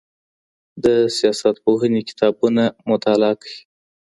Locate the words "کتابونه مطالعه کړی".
2.09-3.57